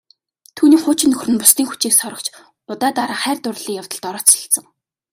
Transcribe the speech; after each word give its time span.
Түүний 0.55 0.79
хуучин 0.81 1.09
нөхөр 1.11 1.29
нь 1.31 1.41
бусдын 1.41 1.67
хүчийг 1.69 1.93
сорогч 1.97 2.25
удаа 2.71 2.91
дараа 2.97 3.17
хайр 3.23 3.39
дурлалын 3.41 3.77
явдалд 3.81 4.05
орооцолдсон. 4.09 4.65